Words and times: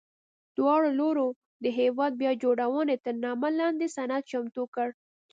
دواړو 0.57 0.89
لورو 0.99 1.27
د 1.63 1.65
هېواد 1.79 2.11
بیا 2.21 2.31
جوړونې 2.43 2.95
تر 3.05 3.15
نامه 3.25 3.49
لاندې 3.59 3.87
سند 3.95 4.23
چمتو 4.29 4.63
کړ. 4.75 4.87